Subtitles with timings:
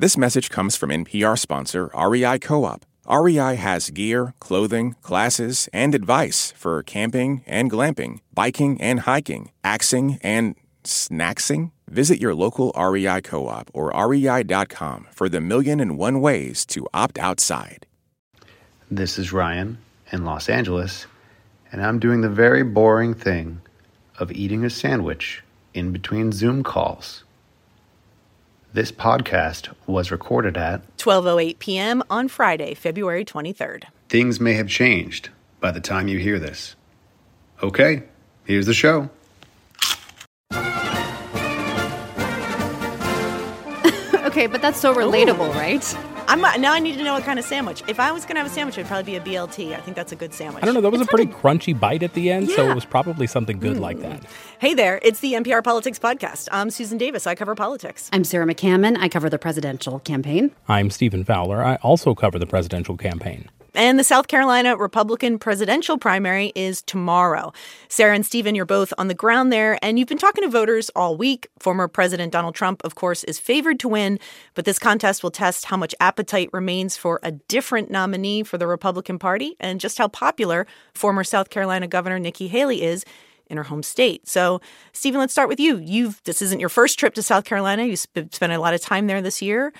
[0.00, 2.86] This message comes from NPR sponsor REI Co op.
[3.10, 10.20] REI has gear, clothing, classes, and advice for camping and glamping, biking and hiking, axing
[10.22, 11.72] and snacksing.
[11.88, 16.86] Visit your local REI co op or rei.com for the million and one ways to
[16.94, 17.84] opt outside.
[18.88, 19.78] This is Ryan
[20.12, 21.08] in Los Angeles,
[21.72, 23.60] and I'm doing the very boring thing
[24.20, 25.42] of eating a sandwich
[25.74, 27.24] in between Zoom calls.
[28.74, 32.02] This podcast was recorded at 12:08 p.m.
[32.10, 33.84] on Friday, February 23rd.
[34.10, 36.76] Things may have changed by the time you hear this.
[37.62, 38.02] Okay,
[38.44, 39.08] here's the show.
[44.26, 45.82] okay, but that's so relatable, right?
[46.28, 46.74] I'm now.
[46.74, 47.82] I need to know what kind of sandwich.
[47.88, 49.74] If I was gonna have a sandwich, it'd probably be a BLT.
[49.74, 50.62] I think that's a good sandwich.
[50.62, 50.82] I don't know.
[50.82, 53.26] That was It's a pretty hard crunchy bite at the end, so it was probably
[53.26, 54.02] something good like mm.
[54.02, 54.24] that.
[54.58, 56.48] Hey there, it's the NPR Politics Podcast.
[56.52, 57.26] I'm Susan Davis.
[57.26, 58.10] I cover politics.
[58.12, 58.98] I'm Sarah McCammon.
[58.98, 60.50] I cover the presidential campaign.
[60.68, 61.64] I'm Stephen Fowler.
[61.64, 63.48] I also cover the presidential campaign.
[63.74, 67.52] And the South Carolina Republican presidential primary is tomorrow.
[67.88, 70.90] Sarah and Stephen, you're both on the ground there, and you've been talking to voters
[70.96, 71.48] all week.
[71.58, 74.18] Former President Donald Trump, of course, is favored to win,
[74.54, 78.66] but this contest will test how much appetite remains for a different nominee for the
[78.66, 83.04] Republican Party and just how popular former South Carolina Governor Nikki Haley is
[83.50, 84.28] in her home state.
[84.28, 84.60] So,
[84.92, 85.78] Stephen, let's start with you.
[85.78, 87.84] You've this isn't your first trip to South Carolina.
[87.84, 89.72] You sp- spent a lot of time there this year.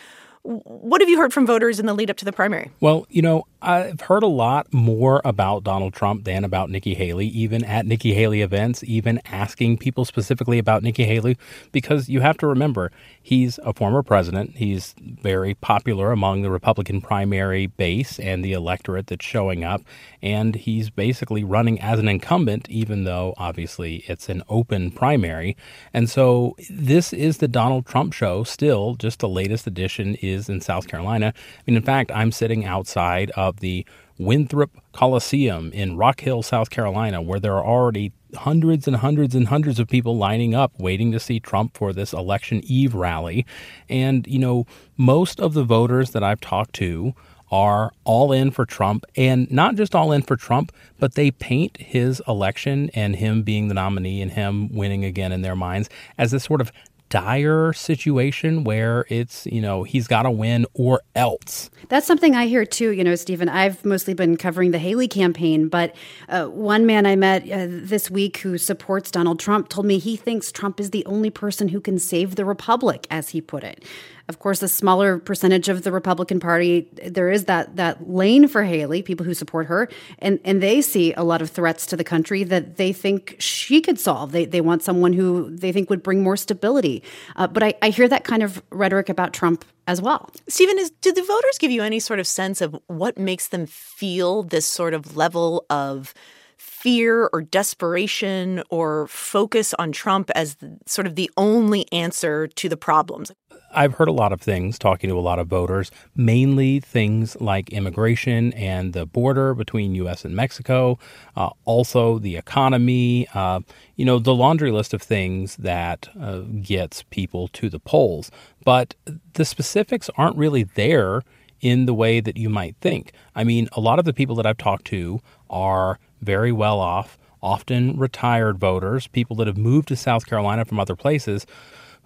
[0.42, 2.70] What have you heard from voters in the lead up to the primary?
[2.80, 7.26] Well, you know, I've heard a lot more about Donald Trump than about Nikki Haley,
[7.26, 11.36] even at Nikki Haley events, even asking people specifically about Nikki Haley,
[11.72, 14.56] because you have to remember, he's a former president.
[14.56, 19.82] He's very popular among the Republican primary base and the electorate that's showing up.
[20.22, 25.56] And he's basically running as an incumbent, even though obviously it's an open primary.
[25.92, 30.60] And so this is the Donald Trump show still, just the latest edition is in
[30.60, 31.32] South Carolina.
[31.36, 33.84] I mean, in fact, I'm sitting outside of the
[34.18, 39.48] Winthrop Coliseum in Rock Hill, South Carolina, where there are already hundreds and hundreds and
[39.48, 43.46] hundreds of people lining up waiting to see Trump for this election eve rally.
[43.88, 44.66] And, you know,
[44.96, 47.14] most of the voters that I've talked to
[47.50, 51.76] are all in for Trump and not just all in for Trump, but they paint
[51.78, 55.88] his election and him being the nominee and him winning again in their minds
[56.18, 56.70] as this sort of
[57.08, 61.70] dire situation where it's, you know, he's got to win or else.
[61.88, 63.48] That's something I hear too, you know, Stephen.
[63.48, 65.94] I've mostly been covering the Haley campaign, but
[66.28, 70.16] uh, one man I met uh, this week who supports Donald Trump told me he
[70.16, 73.84] thinks Trump is the only person who can save the republic, as he put it.
[74.28, 78.62] Of course, a smaller percentage of the Republican Party, there is that that lane for
[78.62, 82.04] Haley, people who support her, and and they see a lot of threats to the
[82.04, 84.32] country that they think she could solve.
[84.32, 87.02] They they want someone who they think would bring more stability.
[87.36, 90.30] Uh, but I, I hear that kind of rhetoric about Trump as well.
[90.46, 93.64] Stephen, is did the voters give you any sort of sense of what makes them
[93.64, 96.12] feel this sort of level of
[96.58, 102.68] fear or desperation or focus on Trump as the, sort of the only answer to
[102.68, 103.32] the problems?
[103.70, 107.70] I've heard a lot of things talking to a lot of voters, mainly things like
[107.70, 110.24] immigration and the border between U.S.
[110.24, 110.98] and Mexico,
[111.36, 113.60] uh, also the economy, uh,
[113.96, 118.30] you know, the laundry list of things that uh, gets people to the polls.
[118.64, 118.94] But
[119.34, 121.22] the specifics aren't really there
[121.60, 123.12] in the way that you might think.
[123.34, 125.20] I mean, a lot of the people that I've talked to
[125.50, 130.80] are very well off, often retired voters, people that have moved to South Carolina from
[130.80, 131.46] other places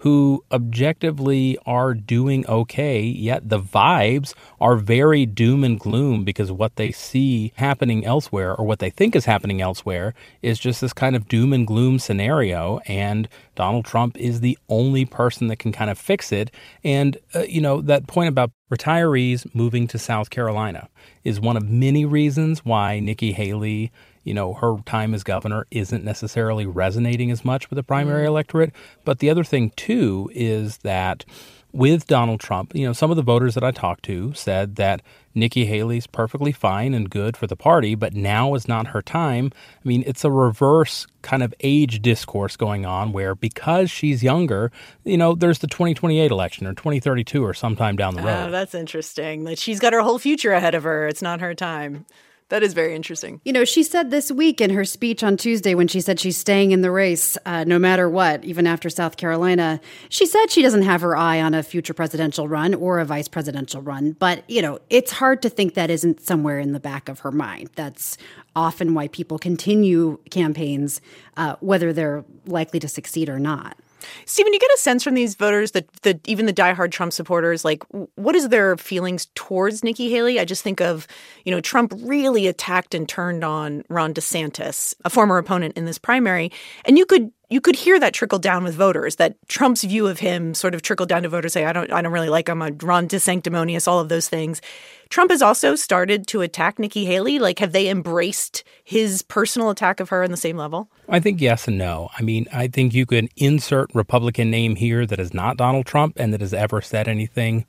[0.02, 6.74] who objectively are doing okay, yet the vibes are very doom and gloom because what
[6.74, 11.14] they see happening elsewhere or what they think is happening elsewhere is just this kind
[11.14, 12.80] of doom and gloom scenario.
[12.86, 16.50] And Donald Trump is the only person that can kind of fix it.
[16.82, 20.88] And, uh, you know, that point about retirees moving to South Carolina
[21.22, 23.92] is one of many reasons why Nikki Haley
[24.24, 28.28] you know, her time as governor isn't necessarily resonating as much with the primary mm.
[28.28, 28.72] electorate.
[29.04, 31.24] But the other thing, too, is that
[31.72, 35.00] with Donald Trump, you know, some of the voters that I talked to said that
[35.34, 39.50] Nikki Haley's perfectly fine and good for the party, but now is not her time.
[39.54, 44.70] I mean, it's a reverse kind of age discourse going on where because she's younger,
[45.04, 48.48] you know, there's the 2028 election or 2032 or sometime down the ah, road.
[48.48, 49.44] Oh, that's interesting.
[49.44, 51.06] That she's got her whole future ahead of her.
[51.08, 52.04] It's not her time.
[52.52, 53.40] That is very interesting.
[53.44, 56.37] You know, she said this week in her speech on Tuesday when she said she's
[56.37, 59.81] staying in the race uh, no matter what, even after South Carolina.
[60.10, 63.26] She said she doesn't have her eye on a future presidential run or a vice
[63.26, 64.12] presidential run.
[64.19, 67.32] But, you know, it's hard to think that isn't somewhere in the back of her
[67.32, 67.70] mind.
[67.75, 68.19] That's
[68.54, 71.00] often why people continue campaigns,
[71.38, 73.78] uh, whether they're likely to succeed or not.
[74.26, 77.64] Stephen, you get a sense from these voters that the even the diehard Trump supporters,
[77.64, 77.82] like,
[78.14, 80.38] what is their feelings towards Nikki Haley?
[80.40, 81.06] I just think of,
[81.44, 85.99] you know, Trump really attacked and turned on Ron DeSantis, a former opponent in this
[85.99, 86.50] primary,
[86.84, 89.16] and you could you could hear that trickle down with voters.
[89.16, 91.52] That Trump's view of him sort of trickled down to voters.
[91.52, 92.62] Say, I don't, I don't really like him.
[92.62, 94.62] I Ron DeSanctimonious all of those things.
[95.10, 97.38] Trump has also started to attack Nikki Haley.
[97.38, 100.88] Like, have they embraced his personal attack of her on the same level?
[101.08, 102.08] I think yes and no.
[102.19, 106.19] I mean, I think you could insert Republican name here that is not Donald Trump
[106.19, 107.66] and that has ever said anything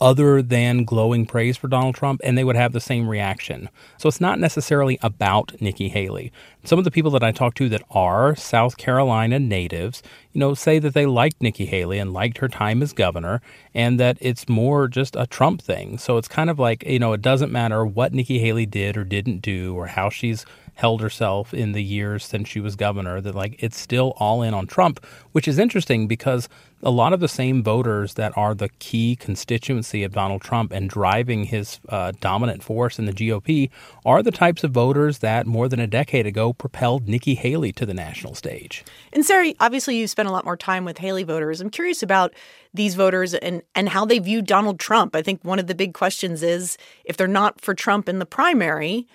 [0.00, 3.68] other than glowing praise for Donald Trump, and they would have the same reaction.
[3.96, 6.32] So it's not necessarily about Nikki Haley.
[6.64, 10.02] Some of the people that I talk to that are South Carolina natives,
[10.32, 13.40] you know, say that they liked Nikki Haley and liked her time as governor,
[13.74, 15.98] and that it's more just a Trump thing.
[15.98, 19.04] So it's kind of like, you know, it doesn't matter what Nikki Haley did or
[19.04, 20.44] didn't do or how she's
[20.78, 24.54] held herself in the years since she was governor, that like it's still all in
[24.54, 26.48] on Trump, which is interesting because
[26.84, 30.88] a lot of the same voters that are the key constituency of Donald Trump and
[30.88, 33.70] driving his uh, dominant force in the GOP
[34.06, 37.84] are the types of voters that more than a decade ago propelled Nikki Haley to
[37.84, 38.84] the national stage.
[39.12, 41.60] And Sarah, obviously you spent a lot more time with Haley voters.
[41.60, 42.32] I'm curious about
[42.72, 45.16] these voters and, and how they view Donald Trump.
[45.16, 48.26] I think one of the big questions is if they're not for Trump in the
[48.26, 49.08] primary,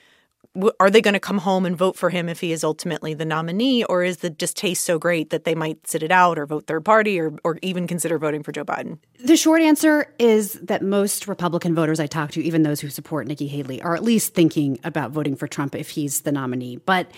[0.80, 3.26] are they going to come home and vote for him if he is ultimately the
[3.26, 6.68] nominee, or is the distaste so great that they might sit it out or vote
[6.68, 9.00] third party or, or even consider voting for Joe Biden?
[9.20, 13.26] The short answer is that most Republican voters I talk to, even those who support
[13.26, 16.78] Nikki Haley, are at least thinking about voting for Trump if he's the nominee.
[16.78, 17.10] But,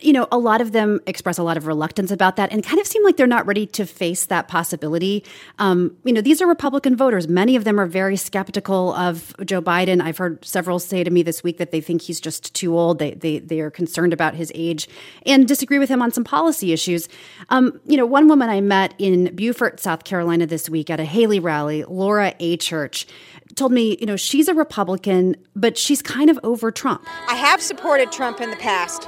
[0.00, 2.80] you know, a lot of them express a lot of reluctance about that and kind
[2.80, 5.24] of seem like they're not ready to face that possibility.
[5.60, 7.28] Um, you know, these are Republican voters.
[7.28, 10.00] Many of them are very skeptical of Joe Biden.
[10.02, 12.79] I've heard several say to me this week that they think he's just too old.
[12.94, 14.88] They they they are concerned about his age
[15.26, 17.08] and disagree with him on some policy issues.
[17.48, 21.04] Um, you know, one woman I met in Beaufort, South Carolina, this week at a
[21.04, 22.56] Haley rally, Laura A.
[22.56, 23.06] Church,
[23.54, 27.04] told me, you know, she's a Republican, but she's kind of over Trump.
[27.28, 29.06] I have supported Trump in the past.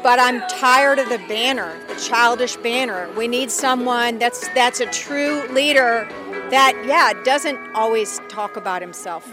[0.00, 3.10] But I'm tired of the banner, the childish banner.
[3.16, 6.06] We need someone that's that's a true leader
[6.50, 9.28] that yeah, doesn't always talk about himself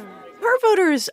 [0.46, 1.10] her voters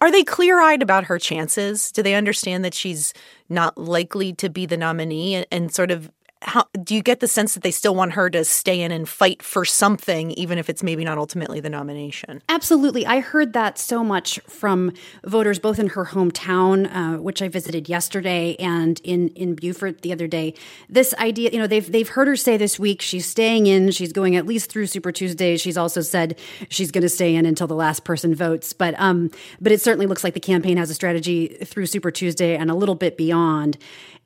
[0.00, 1.90] are they clear-eyed about her chances?
[1.92, 3.12] Do they understand that she's
[3.48, 6.10] not likely to be the nominee and, and sort of
[6.44, 9.08] how do you get the sense that they still want her to stay in and
[9.08, 12.42] fight for something, even if it's maybe not ultimately the nomination?
[12.48, 13.06] Absolutely.
[13.06, 14.92] I heard that so much from
[15.24, 20.12] voters, both in her hometown, uh, which I visited yesterday, and in, in Beaufort the
[20.12, 20.54] other day.
[20.88, 24.12] This idea, you know, they've, they've heard her say this week she's staying in, she's
[24.12, 25.56] going at least through Super Tuesday.
[25.56, 28.72] She's also said she's going to stay in until the last person votes.
[28.72, 29.30] But, um,
[29.60, 32.74] but it certainly looks like the campaign has a strategy through Super Tuesday and a
[32.74, 33.78] little bit beyond.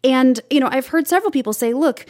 [0.04, 2.05] And, you know, I've heard several people say, look,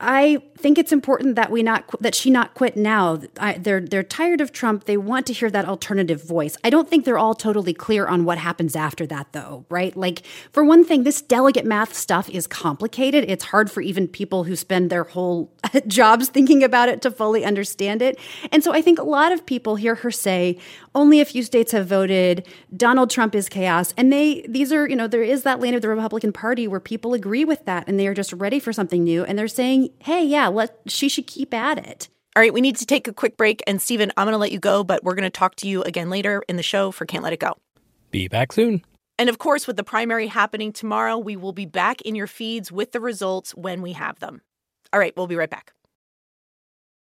[0.00, 3.20] I think it's important that we not that she not quit now.
[3.38, 4.84] I, they're they're tired of Trump.
[4.84, 6.56] They want to hear that alternative voice.
[6.62, 9.64] I don't think they're all totally clear on what happens after that, though.
[9.68, 9.96] Right?
[9.96, 10.22] Like
[10.52, 13.24] for one thing, this delegate math stuff is complicated.
[13.28, 15.52] It's hard for even people who spend their whole
[15.86, 18.18] jobs thinking about it to fully understand it.
[18.52, 20.58] And so I think a lot of people hear her say,
[20.94, 22.46] "Only a few states have voted.
[22.76, 25.82] Donald Trump is chaos." And they these are you know there is that lane of
[25.82, 29.02] the Republican Party where people agree with that and they are just ready for something
[29.02, 32.08] new and they're saying hey, yeah, let she should keep at it.
[32.36, 33.62] All right, we need to take a quick break.
[33.66, 35.82] And Stephen, I'm going to let you go, but we're going to talk to you
[35.82, 37.54] again later in the show for Can't Let It Go.
[38.10, 38.82] Be back soon.
[39.18, 42.70] And of course, with the primary happening tomorrow, we will be back in your feeds
[42.70, 44.42] with the results when we have them.
[44.92, 45.72] All right, we'll be right back.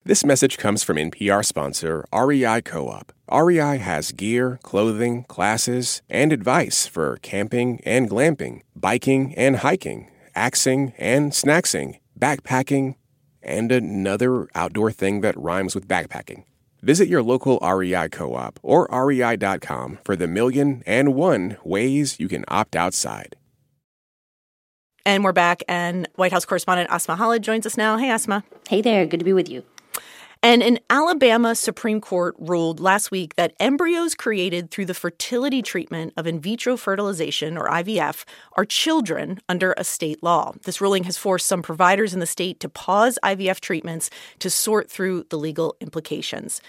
[0.08, 3.12] This message comes from NPR sponsor REI Co-op.
[3.32, 10.94] REI has gear, clothing, classes, and advice for camping and glamping, biking and hiking, axing
[11.00, 12.94] and snacksing, backpacking,
[13.46, 16.44] and another outdoor thing that rhymes with backpacking.
[16.82, 22.28] Visit your local REI co op or rei.com for the million and one ways you
[22.28, 23.36] can opt outside.
[25.08, 27.98] And we're back, and White House correspondent Asma Khalid joins us now.
[27.98, 28.44] Hey, Asma.
[28.68, 29.06] Hey there.
[29.06, 29.64] Good to be with you.
[30.46, 36.14] And an Alabama Supreme Court ruled last week that embryos created through the fertility treatment
[36.18, 38.26] of in vitro fertilization, or IVF,
[38.56, 40.54] are children under a state law.
[40.62, 44.88] This ruling has forced some providers in the state to pause IVF treatments to sort
[44.88, 46.62] through the legal implications.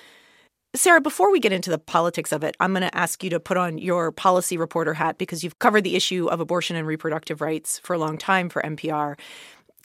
[0.75, 3.41] Sarah, before we get into the politics of it, I'm going to ask you to
[3.41, 7.43] put on your policy reporter hat because you've covered the issue of abortion and reproductive
[7.43, 9.17] rights for a long time for NPR.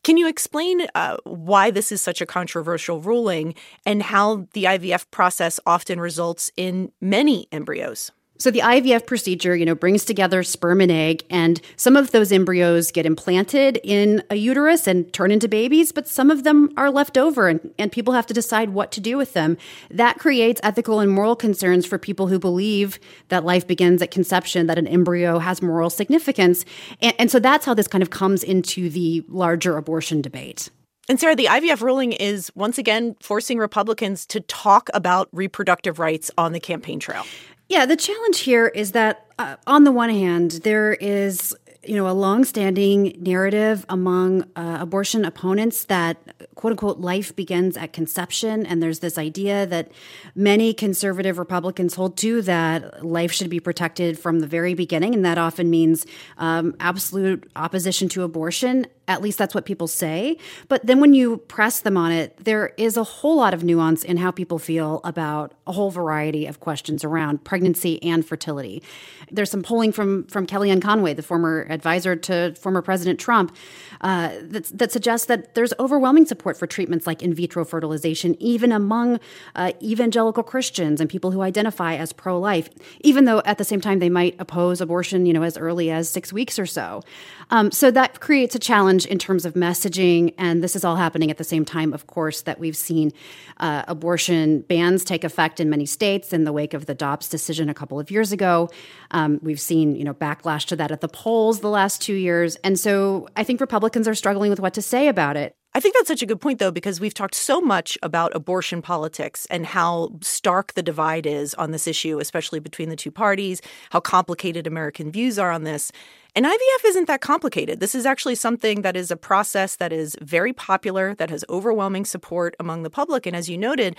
[0.04, 3.54] Can you explain uh, why this is such a controversial ruling
[3.86, 8.12] and how the IVF process often results in many embryos?
[8.42, 12.32] So the IVF procedure, you know, brings together sperm and egg, and some of those
[12.32, 16.90] embryos get implanted in a uterus and turn into babies, but some of them are
[16.90, 19.58] left over, and, and people have to decide what to do with them.
[19.92, 24.66] That creates ethical and moral concerns for people who believe that life begins at conception,
[24.66, 26.66] that an embryo has moral significance,
[27.00, 30.72] and, and so that's how this kind of comes into the larger abortion debate.
[31.10, 36.32] And Sarah, the IVF ruling is once again forcing Republicans to talk about reproductive rights
[36.38, 37.26] on the campaign trail.
[37.72, 42.10] Yeah, the challenge here is that uh, on the one hand, there is you know
[42.10, 46.18] a long-standing narrative among uh, abortion opponents that
[46.56, 49.92] quote unquote life begins at conception and there's this idea that
[50.36, 55.26] many conservative republicans hold to that life should be protected from the very beginning and
[55.26, 56.06] that often means
[56.38, 60.38] um, absolute opposition to abortion at least that's what people say.
[60.68, 64.04] But then when you press them on it, there is a whole lot of nuance
[64.04, 68.82] in how people feel about a whole variety of questions around pregnancy and fertility.
[69.30, 73.56] There's some polling from from Kellyanne Conway, the former advisor to former President Trump,
[74.02, 78.72] uh, that, that suggests that there's overwhelming support for treatments like in vitro fertilization, even
[78.72, 79.20] among
[79.56, 82.70] uh, evangelical Christians and people who identify as pro-life,
[83.02, 86.10] even though at the same time they might oppose abortion, you know, as early as
[86.10, 87.02] six weeks or so.
[87.50, 90.34] Um, so that creates a challenge in terms of messaging.
[90.38, 93.12] And this is all happening at the same time, of course, that we've seen
[93.58, 97.70] uh, abortion bans take effect in many states in the wake of the Dobbs decision
[97.70, 98.70] a couple of years ago.
[99.12, 102.56] Um, we've seen, you know, backlash to that at the polls the last two years.
[102.58, 105.56] And so I think Republicans are struggling with what to say about it.
[105.74, 108.82] I think that's such a good point, though, because we've talked so much about abortion
[108.82, 113.62] politics and how stark the divide is on this issue, especially between the two parties,
[113.92, 115.92] how complicated American views are on this.
[116.36, 117.80] And IVF isn't that complicated.
[117.80, 122.04] This is actually something that is a process that is very popular, that has overwhelming
[122.06, 123.26] support among the public.
[123.26, 123.96] And as you noted,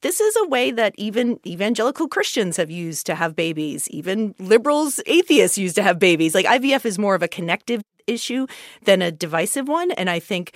[0.00, 5.00] this is a way that even evangelical Christians have used to have babies, even liberals,
[5.06, 6.34] atheists used to have babies.
[6.34, 8.46] Like IVF is more of a connective issue
[8.84, 9.92] than a divisive one.
[9.92, 10.54] And I think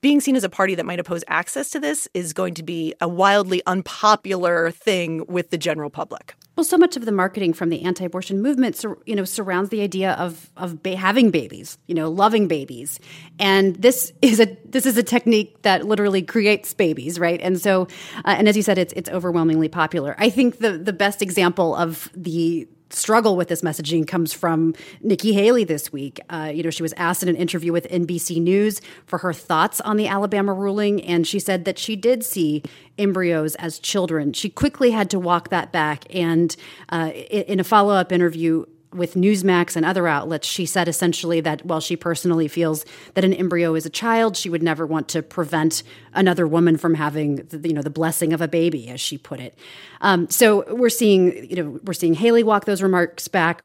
[0.00, 2.94] being seen as a party that might oppose access to this is going to be
[3.00, 6.34] a wildly unpopular thing with the general public.
[6.56, 10.12] Well, so much of the marketing from the anti-abortion movement, you know, surrounds the idea
[10.12, 13.00] of of ba- having babies, you know, loving babies,
[13.38, 17.40] and this is a this is a technique that literally creates babies, right?
[17.40, 17.88] And so,
[18.24, 20.14] uh, and as you said, it's it's overwhelmingly popular.
[20.18, 25.32] I think the the best example of the struggle with this messaging comes from Nikki
[25.32, 26.20] Haley this week.
[26.28, 29.80] Uh, you know, she was asked in an interview with NBC News for her thoughts
[29.80, 32.62] on the Alabama ruling, and she said that she did see
[32.98, 34.32] embryos as children.
[34.32, 36.54] She quickly had to walk that back, and
[36.90, 41.64] uh, in a follow up interview, with Newsmax and other outlets, she said essentially that
[41.64, 45.22] while she personally feels that an embryo is a child, she would never want to
[45.22, 45.82] prevent
[46.12, 49.40] another woman from having, the, you know, the blessing of a baby, as she put
[49.40, 49.56] it.
[50.00, 53.62] Um, so we're seeing, you know, we're seeing Haley walk those remarks back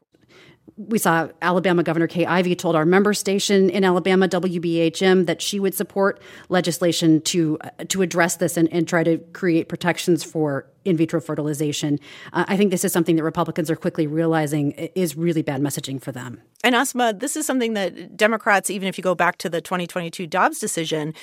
[0.76, 5.58] we saw Alabama Governor Kay Ivey told our member station in Alabama, WBHM, that she
[5.58, 10.66] would support legislation to uh, to address this and, and try to create protections for
[10.86, 11.98] in vitro fertilization.
[12.32, 16.00] Uh, I think this is something that Republicans are quickly realizing is really bad messaging
[16.00, 16.40] for them.
[16.64, 20.26] And Asma, this is something that Democrats, even if you go back to the 2022
[20.26, 21.14] Dobbs decision,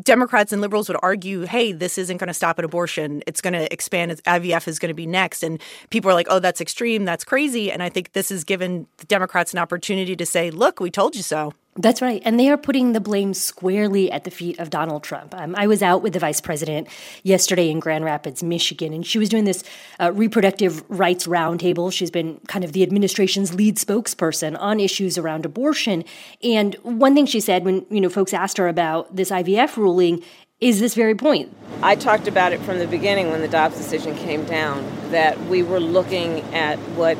[0.00, 3.22] Democrats and liberals would argue, hey, this isn't going to stop an abortion.
[3.26, 4.12] It's going to expand.
[4.24, 5.42] IVF is going to be next.
[5.42, 7.04] And people are like, oh, that's extreme.
[7.04, 7.72] That's crazy.
[7.72, 11.22] And I think this has given Democrats an opportunity to say, look, we told you
[11.22, 11.52] so.
[11.76, 12.20] That's right.
[12.26, 15.34] And they are putting the blame squarely at the feet of Donald Trump.
[15.34, 16.86] Um, I was out with the vice president
[17.22, 19.64] yesterday in Grand Rapids, Michigan, and she was doing this
[19.98, 21.90] uh, reproductive rights roundtable.
[21.90, 26.04] She's been kind of the administration's lead spokesperson on issues around abortion.
[26.42, 30.22] And one thing she said when, you know, folks asked her about this IVF ruling
[30.60, 31.56] is this very point.
[31.82, 35.62] I talked about it from the beginning when the Dobbs decision came down that we
[35.62, 37.16] were looking at what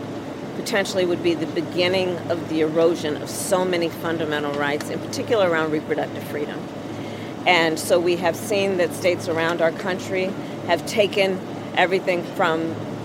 [0.62, 5.50] potentially would be the beginning of the erosion of so many fundamental rights, in particular
[5.50, 6.61] around reproductive freedom.
[7.47, 10.26] And so we have seen that states around our country
[10.66, 11.40] have taken
[11.76, 12.61] everything from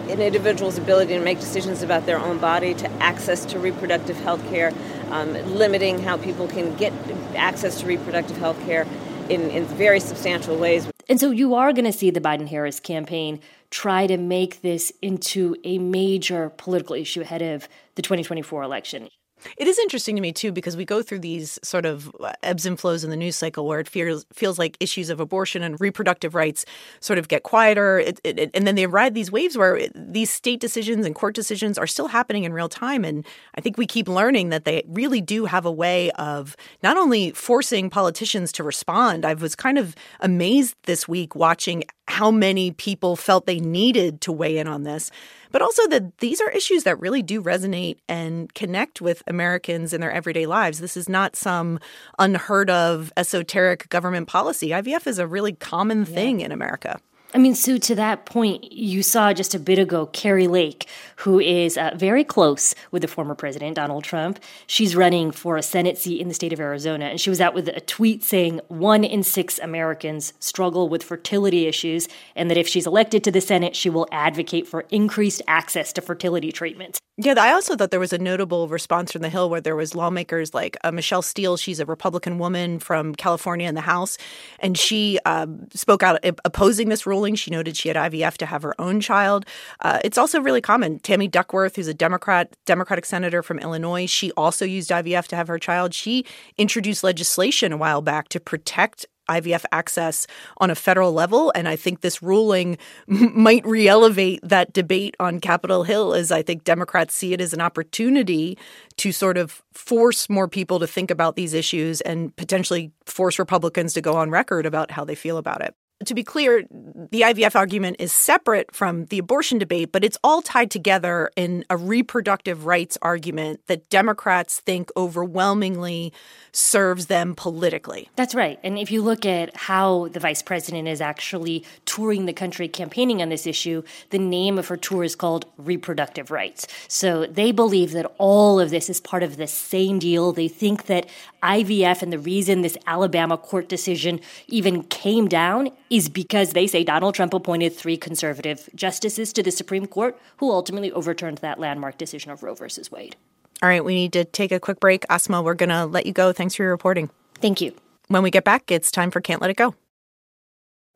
[0.09, 4.47] an individual's ability to make decisions about their own body to access to reproductive health
[4.49, 4.71] care,
[5.09, 6.93] um, limiting how people can get
[7.35, 8.85] access to reproductive health care
[9.29, 10.87] in, in very substantial ways.
[11.09, 14.91] And so you are going to see the Biden Harris campaign try to make this
[15.01, 19.09] into a major political issue ahead of the 2024 election.
[19.58, 22.65] It is interesting to me too because we go through these sort of uh, ebbs
[22.65, 25.79] and flows in the news cycle where it feels feels like issues of abortion and
[25.79, 26.65] reproductive rights
[27.00, 30.29] sort of get quieter, it, it, and then they ride these waves where it, these
[30.29, 33.06] state decisions and court decisions are still happening in real time.
[33.06, 33.25] And
[33.56, 37.32] I think we keep learning that they really do have a way of not only
[37.32, 39.25] forcing politicians to respond.
[39.25, 44.31] I was kind of amazed this week watching how many people felt they needed to
[44.31, 45.11] weigh in on this
[45.51, 50.01] but also that these are issues that really do resonate and connect with Americans in
[50.01, 50.79] their everyday lives.
[50.79, 51.79] This is not some
[52.19, 54.69] unheard of esoteric government policy.
[54.69, 56.47] IVF is a really common thing yeah.
[56.47, 56.99] in America.
[57.34, 61.39] I mean, Sue, to that point, you saw just a bit ago Kari Lake, who
[61.39, 64.39] is uh, very close with the former president, Donald Trump.
[64.65, 67.53] She's running for a Senate seat in the state of Arizona, and she was out
[67.53, 72.67] with a tweet saying one in six Americans struggle with fertility issues, and that if
[72.67, 76.98] she's elected to the Senate, she will advocate for increased access to fertility treatment.
[77.19, 79.95] Yeah, I also thought there was a notable response from the Hill where there was
[79.95, 81.57] lawmakers like uh, Michelle Steel.
[81.57, 84.19] She's a Republican woman from California in the House,
[84.59, 87.33] and she uh, spoke out opposing this ruling.
[87.33, 89.47] She noted she had IVF to have her own child.
[89.79, 91.00] Uh, it's also really common.
[91.00, 95.47] Tammy Duckworth, who's a Democrat, Democratic senator from Illinois, she also used IVF to have
[95.47, 95.95] her child.
[95.95, 96.24] She
[96.59, 101.51] introduced legislation a while back to protect IVF access on a federal level.
[101.55, 106.41] And I think this ruling might re elevate that debate on Capitol Hill as I
[106.41, 108.57] think Democrats see it as an opportunity
[108.98, 113.93] to sort of force more people to think about these issues and potentially force Republicans
[113.93, 115.75] to go on record about how they feel about it
[116.06, 120.42] to be clear, the IVF argument is separate from the abortion debate, but it's all
[120.42, 126.13] tied together in a reproductive rights argument that Democrats think overwhelmingly
[126.51, 128.10] serves them politically.
[128.16, 128.60] That's right.
[128.64, 133.22] And if you look at how the vice president is actually touring the country campaigning
[133.22, 136.68] on this issue, the name of her tour is called Reproductive Rights.
[136.88, 140.31] So they believe that all of this is part of the same deal.
[140.31, 141.07] They think that
[141.44, 146.83] IVF and the reason this Alabama court decision even came down is because they say
[146.83, 151.97] Donald Trump appointed three conservative justices to the Supreme Court who ultimately overturned that landmark
[151.97, 153.15] decision of Roe versus Wade.
[153.61, 155.03] All right, we need to take a quick break.
[155.09, 156.31] Asma, we're going to let you go.
[156.31, 157.09] Thanks for your reporting.
[157.35, 157.73] Thank you.
[158.07, 159.75] When we get back, it's time for Can't Let It Go.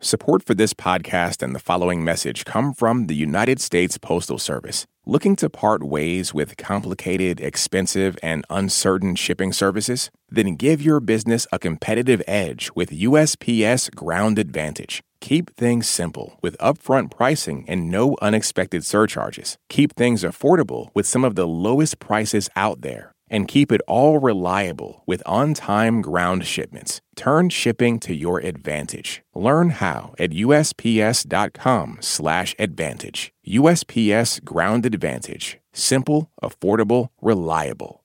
[0.04, 4.88] Support for this podcast and the following message come from the United States Postal Service.
[5.06, 10.10] Looking to part ways with complicated, expensive, and uncertain shipping services?
[10.28, 15.04] Then give your business a competitive edge with USPS Ground Advantage.
[15.20, 19.60] Keep things simple with upfront pricing and no unexpected surcharges.
[19.70, 24.20] Keep things affordable with some of the lowest prices out there and keep it all
[24.20, 27.02] reliable with on time ground shipments.
[27.16, 29.24] Turn shipping to your advantage.
[29.34, 33.34] Learn how at USPS.com/slash advantage.
[33.48, 35.58] USPS Ground Advantage.
[35.74, 38.01] Simple, affordable, reliable.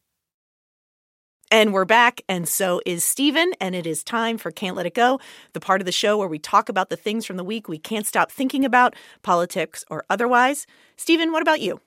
[1.54, 4.94] And we're back, and so is Stephen, and it is time for Can't Let It
[4.94, 5.20] Go,
[5.52, 7.78] the part of the show where we talk about the things from the week we
[7.78, 10.66] can't stop thinking about, politics or otherwise.
[10.96, 11.82] Stephen, what about you?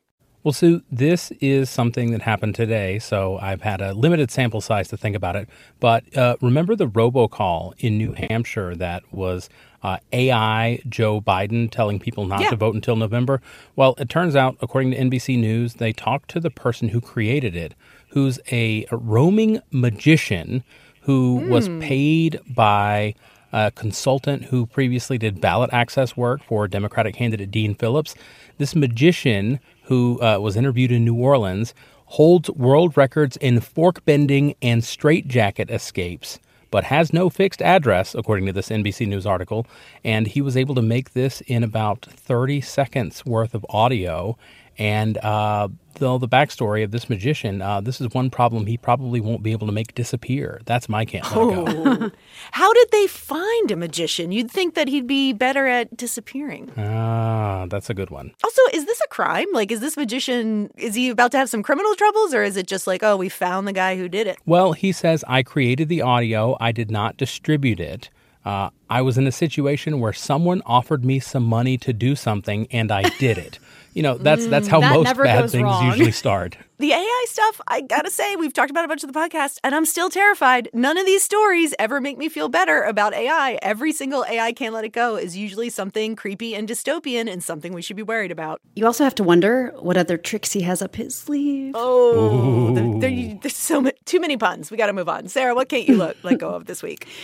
[0.45, 4.89] Well, Sue, this is something that happened today, so I've had a limited sample size
[4.89, 5.49] to think about it.
[5.81, 9.49] But uh, remember the robocall in New Hampshire that was
[9.83, 12.51] uh, AI Joe Biden telling people not yeah.
[12.51, 13.41] to vote until November?
[13.75, 17.57] Well, it turns out, according to NBC News, they talked to the person who created
[17.57, 17.75] it,
[18.09, 20.63] who's a, roaming magician
[21.03, 21.49] who mm.
[21.49, 23.15] was paid by
[23.55, 28.17] a consultant who previously did ballot access work for Democratic candidate Dean Phillips.
[28.59, 31.73] This magician who uh, was interviewed in New Orleans,
[32.07, 36.41] holds world records in fork bending and straitjacket escapes,
[36.73, 39.67] but has no fixed address, according to this NBC News article.
[40.03, 44.37] And he was able to make this in about 30 seconds worth of audio.
[44.79, 49.21] And uh, though the backstory of this magician, uh, this is one problem he probably
[49.21, 50.61] won't be able to make disappear.
[50.65, 52.11] That's my can't go.
[52.53, 54.33] How did they find a magician?
[54.33, 56.73] You'd think that he'd be better at disappearing.
[56.77, 58.33] Ah, that's a good one.
[58.43, 59.47] Also, is this a crime?
[59.53, 62.67] Like, is this magician, is he about to have some criminal troubles or is it
[62.67, 64.39] just like, oh, we found the guy who did it?
[64.47, 68.11] Well, he says, I created the audio, I did not distribute it.
[68.45, 72.67] Uh, I was in a situation where someone offered me some money to do something
[72.71, 73.59] and I did it.
[73.95, 75.87] You know, that's that's how mm, that most bad things wrong.
[75.87, 76.57] usually start.
[76.79, 79.73] The AI stuff, I gotta say, we've talked about a bunch of the podcast, and
[79.75, 80.69] I'm still terrified.
[80.75, 83.57] None of these stories ever make me feel better about AI.
[83.63, 87.73] Every single AI can't let it go is usually something creepy and dystopian and something
[87.73, 88.61] we should be worried about.
[88.75, 91.73] You also have to wonder what other tricks he has up his sleeve.
[91.77, 94.71] Oh, there, there- there's so many, too many puns.
[94.73, 95.29] We got to move on.
[95.29, 97.07] Sarah, what can't you let, let go of this week?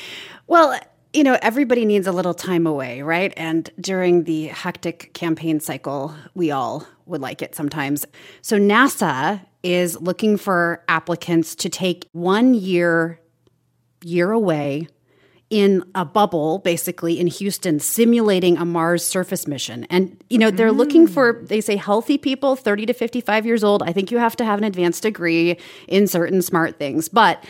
[0.47, 0.77] Well,
[1.13, 3.33] you know, everybody needs a little time away, right?
[3.37, 8.07] And during the hectic campaign cycle, we all would like it sometimes.
[8.43, 13.21] So NASA is looking for applicants to take one year
[14.03, 14.89] year away
[15.51, 19.85] in a bubble basically in Houston simulating a Mars surface mission.
[19.91, 21.49] And you know, they're looking for mm.
[21.49, 23.83] they say healthy people 30 to 55 years old.
[23.83, 27.09] I think you have to have an advanced degree in certain smart things.
[27.09, 27.45] But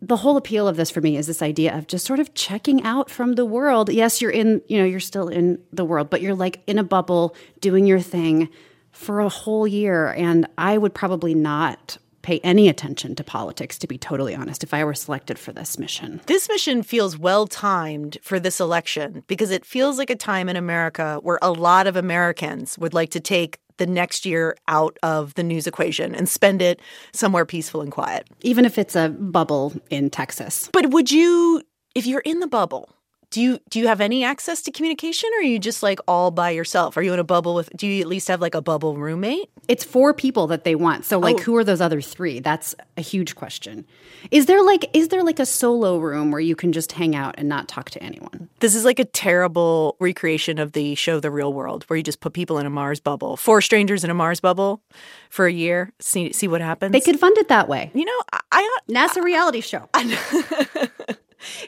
[0.00, 2.82] the whole appeal of this for me is this idea of just sort of checking
[2.82, 3.90] out from the world.
[3.90, 6.84] Yes, you're in, you know, you're still in the world, but you're like in a
[6.84, 8.48] bubble doing your thing
[8.92, 10.12] for a whole year.
[10.12, 14.74] And I would probably not pay any attention to politics, to be totally honest, if
[14.74, 16.20] I were selected for this mission.
[16.26, 20.56] This mission feels well timed for this election because it feels like a time in
[20.56, 25.34] America where a lot of Americans would like to take the next year out of
[25.34, 26.80] the news equation and spend it
[27.12, 28.26] somewhere peaceful and quiet.
[28.42, 30.68] Even if it's a bubble in Texas.
[30.72, 31.62] But would you,
[31.94, 32.90] if you're in the bubble,
[33.30, 36.30] do you do you have any access to communication or are you just like all
[36.30, 36.96] by yourself?
[36.96, 39.50] Are you in a bubble with do you at least have like a bubble roommate?
[39.68, 41.04] It's four people that they want.
[41.04, 41.42] So like Oh.
[41.42, 42.38] who are those other three?
[42.38, 43.84] That's a huge question.
[44.30, 47.34] Is there like is there like a solo room where you can just hang out
[47.36, 48.48] and not talk to anyone?
[48.60, 52.20] This is like a terrible recreation of the show The Real World, where you just
[52.20, 54.82] put people in a Mars bubble, four strangers in a Mars bubble
[55.30, 56.92] for a year, see see what happens.
[56.92, 57.90] They could fund it that way.
[57.92, 59.88] you know, I, I NASA reality show.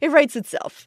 [0.00, 0.86] it writes itself.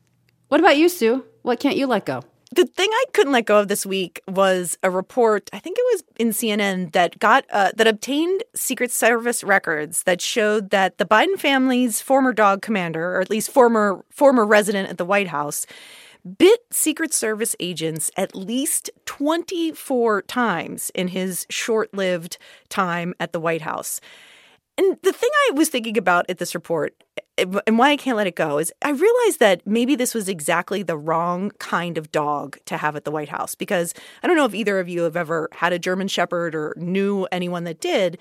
[0.52, 1.24] What about you, Sue?
[1.44, 2.24] What can't you let go?
[2.54, 5.50] The thing I couldn't let go of this week was a report.
[5.54, 10.20] I think it was in CNN that got uh, that obtained Secret Service records that
[10.20, 14.98] showed that the Biden family's former dog commander, or at least former former resident at
[14.98, 15.66] the White House,
[16.38, 22.38] bit Secret Service agents at least 24 times in his short-lived
[22.68, 24.02] time at the White House.
[24.82, 27.04] And the thing I was thinking about at this report
[27.38, 30.28] eh, and why I can't let it go is I realized that maybe this was
[30.28, 34.36] exactly the wrong kind of dog to have at the White House because I don't
[34.36, 37.80] know if either of you have ever had a German Shepherd or knew anyone that
[37.80, 38.18] did,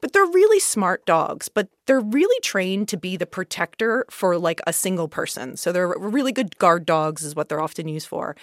[0.00, 4.60] but they're really smart dogs, but they're really trained to be the protector for like
[4.68, 5.56] a single person.
[5.56, 8.36] So they're really good guard dogs, is what they're often used for.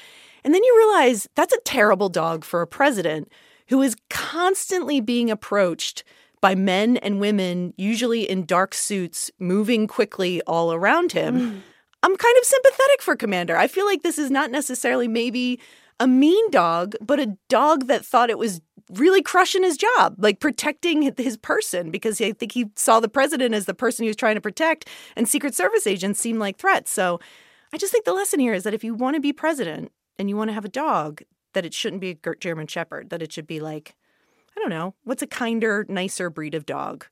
[0.43, 3.31] And then you realize that's a terrible dog for a president
[3.67, 6.03] who is constantly being approached
[6.41, 11.35] by men and women, usually in dark suits, moving quickly all around him.
[11.35, 11.61] Mm.
[12.03, 13.55] I'm kind of sympathetic for Commander.
[13.55, 15.59] I feel like this is not necessarily maybe
[15.99, 18.59] a mean dog, but a dog that thought it was
[18.93, 23.53] really crushing his job, like protecting his person, because I think he saw the president
[23.53, 26.91] as the person he was trying to protect, and Secret Service agents seem like threats.
[26.91, 27.19] So
[27.71, 30.27] I just think the lesson here is that if you want to be president and
[30.27, 31.21] you want to have a dog,
[31.53, 33.95] that it shouldn't be a German Shepherd, that it should be like,
[34.55, 37.05] I don't know, what's a kinder, nicer breed of dog?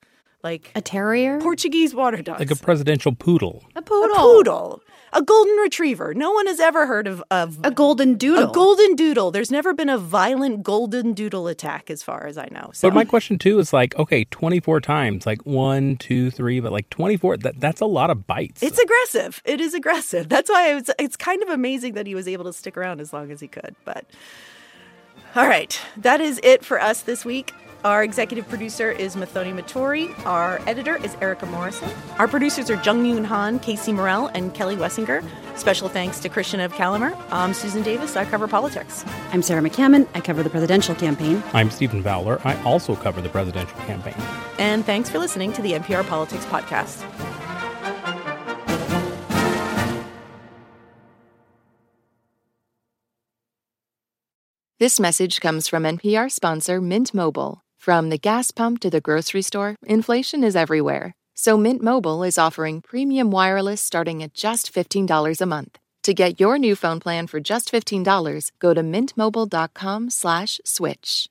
[0.43, 1.39] Like A terrier?
[1.41, 2.39] Portuguese water dogs.
[2.39, 3.65] Like a presidential poodle.
[3.75, 4.15] a poodle.
[4.15, 4.81] A poodle.
[5.11, 6.13] A golden retriever.
[6.13, 8.49] No one has ever heard of, of A golden doodle.
[8.49, 9.31] a golden doodle.
[9.31, 12.69] There's never been a violent golden doodle attack, as far as I know.
[12.73, 16.71] So But my question too is like, okay, 24 times, like one, two, three, but
[16.71, 18.63] like 24, that, that's a lot of bites.
[18.63, 19.41] it's aggressive.
[19.43, 20.29] It is aggressive.
[20.29, 23.11] That's why it's, it's kind of amazing that he was able to stick around as
[23.11, 23.75] long as he could.
[23.83, 24.05] But
[25.35, 27.53] all right, that is it for us this week.
[27.85, 30.13] Our executive producer is Muthoni Muturi.
[30.25, 31.89] Our editor is Erica Morrison.
[32.17, 35.23] Our producers are Jeongyoon Han, Casey Morell, and Kelli Wessinger.
[35.57, 37.15] Special thanks to Krishnadev Calamur.
[37.31, 38.17] I'm Susan Davis.
[38.17, 39.05] I cover politics.
[39.31, 40.07] I'm Sarah McCammon.
[40.13, 41.41] I cover the presidential campaign.
[41.53, 42.41] I'm Stephen Fowler.
[42.43, 44.15] I also cover the presidential campaign.
[44.57, 47.48] And thanks for listening to the NPR Politics Podcast.
[54.79, 57.59] This message comes from NPR sponsor Mint Mobile.
[57.77, 61.11] From the gas pump to the grocery store, inflation is everywhere.
[61.35, 65.77] So Mint Mobile is offering premium wireless starting at just $15 a month.
[66.03, 71.27] To get your new phone plan for just $15, go to mintmobile.com slash switch.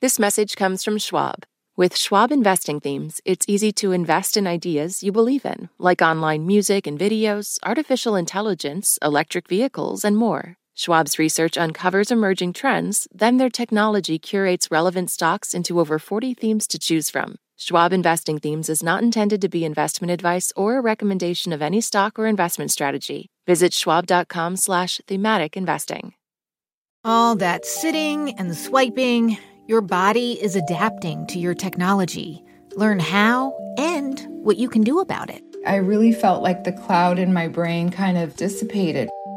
[0.00, 1.44] This message comes from Schwab.
[1.76, 6.44] With Schwab investing themes, it's easy to invest in ideas you believe in, like online
[6.44, 10.56] music and videos, artificial intelligence, electric vehicles, and more.
[10.78, 16.66] Schwab's research uncovers emerging trends, then their technology curates relevant stocks into over 40 themes
[16.66, 17.36] to choose from.
[17.56, 21.80] Schwab Investing Themes is not intended to be investment advice or a recommendation of any
[21.80, 23.30] stock or investment strategy.
[23.46, 26.12] Visit schwab.com slash thematic investing.
[27.04, 32.44] All that sitting and swiping, your body is adapting to your technology.
[32.74, 35.42] Learn how and what you can do about it.
[35.66, 39.08] I really felt like the cloud in my brain kind of dissipated.